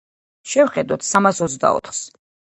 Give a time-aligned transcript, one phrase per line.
[0.53, 2.03] შევხედოთ სამას ოცდაოთხს.